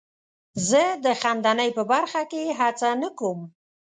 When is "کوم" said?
3.19-3.39